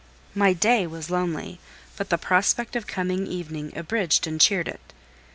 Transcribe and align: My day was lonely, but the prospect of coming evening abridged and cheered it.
My 0.33 0.53
day 0.53 0.87
was 0.87 1.11
lonely, 1.11 1.59
but 1.95 2.09
the 2.09 2.17
prospect 2.17 2.75
of 2.75 2.87
coming 2.87 3.27
evening 3.27 3.71
abridged 3.77 4.25
and 4.25 4.41
cheered 4.41 4.67
it. 4.67 4.93